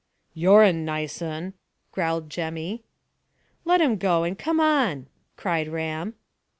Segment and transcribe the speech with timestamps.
[0.33, 1.53] "You're a nice un,"
[1.91, 2.81] growled Jemmy.
[3.65, 5.05] "Let him go, and come on,"
[5.37, 6.15] cried Ram.